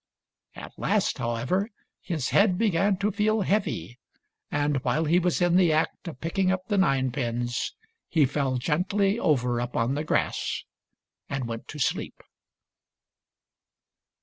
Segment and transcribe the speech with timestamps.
[0.55, 1.69] At last, however,
[2.01, 3.99] his head began to feel heavy;
[4.49, 7.75] and while he was in the act of picking up the ninepins,
[8.09, 10.63] he fell gently over upon the grass
[11.29, 12.23] and went to sleep.